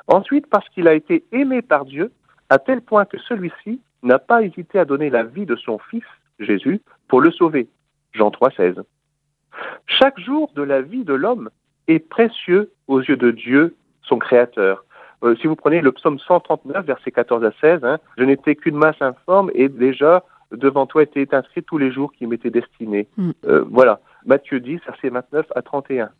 [0.06, 2.12] Ensuite, parce qu'il a été aimé par Dieu
[2.48, 6.04] à tel point que celui-ci n'a pas hésité à donner la vie de son Fils,
[6.38, 7.68] Jésus, pour le sauver.
[8.12, 8.82] Jean 3, 16.
[9.86, 11.50] Chaque jour de la vie de l'homme
[11.86, 14.84] est précieux aux yeux de Dieu, son Créateur.
[15.22, 18.76] Euh, si vous prenez le psaume 139, verset 14 à 16, hein, je n'étais qu'une
[18.76, 23.08] masse informe et déjà devant toi étaient inscrits tous les jours qui m'étaient destinés.
[23.16, 23.30] Mm.
[23.46, 26.10] Euh, voilà, Matthieu 10, verset 29 à 31.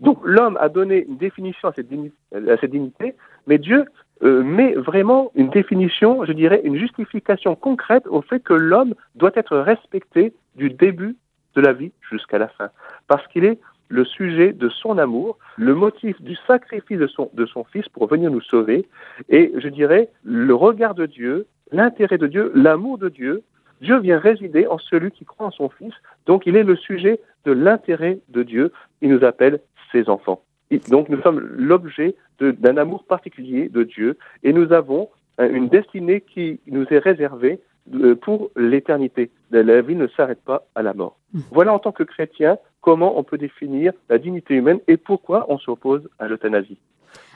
[0.00, 3.14] Donc l'homme a donné une définition à cette, dignité,
[3.46, 3.84] mais Dieu
[4.22, 9.32] euh, met vraiment une définition, je dirais, une justification concrète au fait que l'homme doit
[9.34, 11.16] être respecté du début
[11.54, 12.70] de la vie jusqu'à la fin,
[13.06, 13.58] parce qu'il est
[13.88, 18.06] le sujet de son amour, le motif du sacrifice de son, de son Fils pour
[18.06, 18.86] venir nous sauver,
[19.28, 23.42] et je dirais le regard de Dieu, l'intérêt de Dieu, l'amour de Dieu.
[23.80, 25.94] Dieu vient résider en celui qui croit en son Fils,
[26.26, 29.60] donc il est le sujet de l'intérêt de Dieu, il nous appelle
[29.92, 30.42] ses enfants.
[30.90, 36.60] donc nous sommes l'objet d'un amour particulier de Dieu, et nous avons une destinée qui
[36.66, 37.60] nous est réservée
[37.94, 39.30] euh, pour l'éternité.
[39.50, 41.16] La vie ne s'arrête pas à la mort.
[41.32, 41.40] Mmh.
[41.52, 45.58] Voilà en tant que chrétien comment on peut définir la dignité humaine et pourquoi on
[45.58, 46.78] s'oppose à l'euthanasie.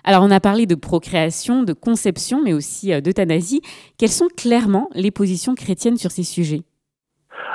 [0.04, 3.62] Alors on a parlé de procréation, de conception, mais aussi euh, d'euthanasie.
[3.98, 6.62] Quelles sont clairement les positions chrétiennes sur ces sujets?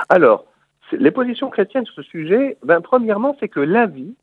[0.08, 0.46] Alors,
[0.92, 4.14] les positions chrétiennes sur ce sujet, ben, premièrement, c'est que la vie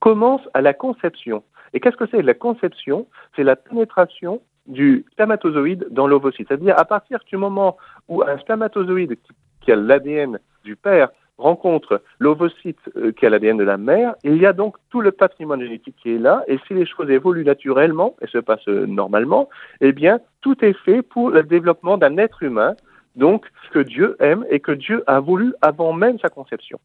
[0.00, 1.42] commence à la conception.
[1.72, 3.06] Et qu'est-ce que c'est la conception?
[3.36, 6.48] C'est la pénétration du spermatozoïde dans l'ovocyte.
[6.48, 7.76] C'est-à-dire à partir du moment
[8.08, 9.16] où un spermatozoïde
[9.60, 14.36] qui, a l'ADN du père rencontre l'ovocyte euh, qui a l'ADN de la mère, il
[14.36, 17.44] y a donc tout le patrimoine génétique qui est là, et si les choses évoluent
[17.44, 19.48] naturellement et se passent euh, normalement,
[19.80, 22.74] eh bien, tout est fait pour le développement d'un être humain,
[23.16, 26.78] donc que Dieu aime et que Dieu a voulu avant même sa conception.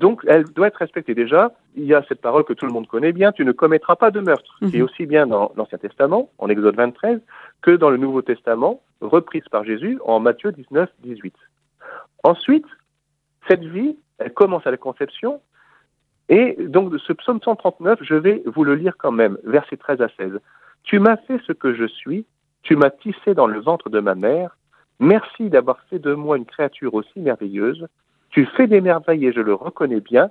[0.00, 1.14] Donc, elle doit être respectée.
[1.14, 3.96] Déjà, il y a cette parole que tout le monde connaît bien, tu ne commettras
[3.96, 7.16] pas de meurtre, qui est aussi bien dans l'Ancien Testament, en Exode 23,
[7.62, 11.34] que dans le Nouveau Testament, reprise par Jésus en Matthieu 19, 18.
[12.24, 12.66] Ensuite,
[13.48, 15.40] cette vie, elle commence à la conception,
[16.28, 20.08] et donc ce psaume 139, je vais vous le lire quand même, versets 13 à
[20.16, 20.40] 16.
[20.82, 22.26] Tu m'as fait ce que je suis,
[22.62, 24.56] tu m'as tissé dans le ventre de ma mère,
[24.98, 27.86] merci d'avoir fait de moi une créature aussi merveilleuse,
[28.30, 30.30] tu fais des merveilles et je le reconnais bien.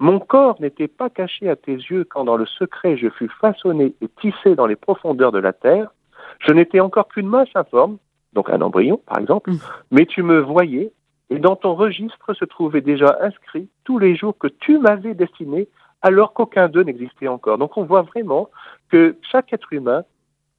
[0.00, 3.94] Mon corps n'était pas caché à tes yeux quand dans le secret je fus façonné
[4.00, 5.92] et tissé dans les profondeurs de la terre.
[6.40, 7.98] Je n'étais encore qu'une masse informe,
[8.32, 9.58] donc un embryon par exemple, mm.
[9.90, 10.90] mais tu me voyais
[11.34, 15.68] et dans ton registre se trouvaient déjà inscrits tous les jours que tu m'avais destinés
[16.00, 17.58] alors qu'aucun d'eux n'existait encore.
[17.58, 18.50] Donc on voit vraiment
[18.88, 20.04] que chaque être humain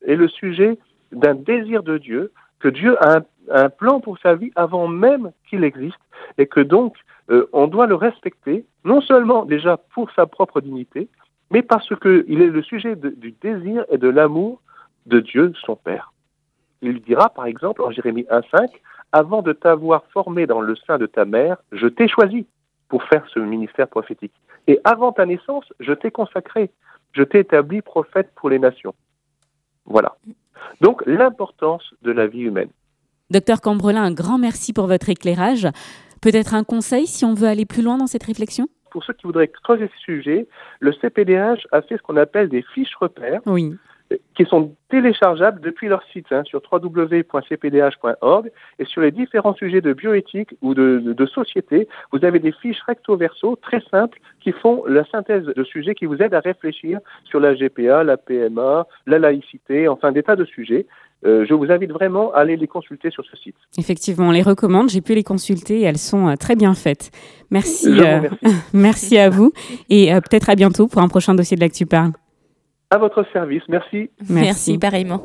[0.05, 0.77] est le sujet
[1.13, 5.63] d'un désir de Dieu, que Dieu a un, plan pour sa vie avant même qu'il
[5.63, 5.99] existe
[6.38, 6.97] et que donc
[7.29, 11.07] euh, on doit le respecter, non seulement déjà pour sa propre dignité,
[11.51, 14.61] mais parce qu'il est le sujet du désir et de l'amour
[15.05, 16.11] de Dieu, son Père.
[16.81, 18.67] Il dira par exemple en Jérémie 1.5,
[19.17, 22.45] Avant de t'avoir formé dans le sein de ta mère, je t'ai choisi
[22.89, 24.34] pour faire ce ministère prophétique.
[24.67, 26.69] Et avant ta naissance, je t'ai consacré,
[27.13, 28.93] je t'ai établi prophète pour les nations.
[29.86, 30.17] Voilà.
[30.82, 32.67] Donc l'importance de la vie humaine.
[33.30, 35.65] Docteur Cambrelin, un grand merci pour votre éclairage.
[36.21, 38.67] Peut-être un conseil si on veut aller plus loin dans cette réflexion?
[38.91, 40.45] Pour ceux qui voudraient creuser ce sujet,
[40.82, 43.39] le CPDH a fait ce qu'on appelle des fiches repères.
[43.45, 43.78] Oui
[44.35, 49.93] qui sont téléchargeables depuis leur site hein, sur www.cpdh.org et sur les différents sujets de
[49.93, 55.05] bioéthique ou de, société, vous avez des fiches recto verso très simples qui font la
[55.05, 59.87] synthèse de sujets qui vous aident à réfléchir sur la GPA, la PMA, la laïcité,
[59.87, 60.85] enfin des tas de sujets.
[61.25, 63.55] Euh, je vous invite vraiment à aller les consulter sur ce site.
[63.79, 64.89] Effectivement, on les recommande.
[64.89, 67.09] J'ai pu les consulter et elles sont euh, très bien faites.
[67.49, 68.29] Merci, euh,
[68.73, 69.51] merci à vous
[69.89, 72.11] et peut-être à bientôt pour un prochain dossier de l'Actu Parle.
[72.91, 74.09] À votre service, merci.
[74.29, 75.21] Merci, pareillement.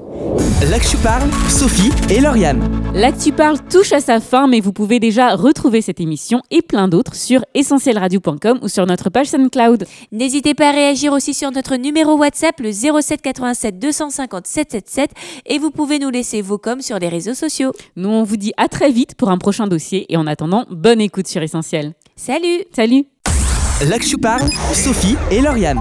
[0.71, 2.63] L'Actu Parle, Sophie et Lauriane.
[2.95, 6.89] L'Actu Parle touche à sa fin, mais vous pouvez déjà retrouver cette émission et plein
[6.89, 9.85] d'autres sur essentielradio.com ou sur notre page SoundCloud.
[10.11, 15.11] N'hésitez pas à réagir aussi sur notre numéro WhatsApp, le 07 87 250 777,
[15.47, 17.73] et vous pouvez nous laisser vos coms sur les réseaux sociaux.
[17.97, 21.01] Nous, on vous dit à très vite pour un prochain dossier, et en attendant, bonne
[21.01, 21.93] écoute sur Essentiel.
[22.17, 23.05] Salut Salut
[23.89, 25.81] L'Actu Parle, Sophie et Lauriane.